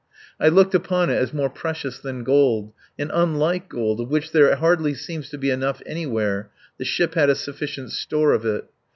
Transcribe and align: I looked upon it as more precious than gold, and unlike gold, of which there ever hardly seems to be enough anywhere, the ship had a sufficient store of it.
I 0.39 0.47
looked 0.47 0.73
upon 0.73 1.11
it 1.11 1.17
as 1.17 1.31
more 1.31 1.47
precious 1.47 1.99
than 1.99 2.23
gold, 2.23 2.73
and 2.97 3.11
unlike 3.13 3.69
gold, 3.69 3.99
of 4.01 4.09
which 4.09 4.31
there 4.31 4.47
ever 4.47 4.55
hardly 4.55 4.95
seems 4.95 5.29
to 5.29 5.37
be 5.37 5.51
enough 5.51 5.79
anywhere, 5.85 6.49
the 6.79 6.85
ship 6.85 7.13
had 7.13 7.29
a 7.29 7.35
sufficient 7.35 7.91
store 7.91 8.33
of 8.33 8.43
it. 8.43 8.65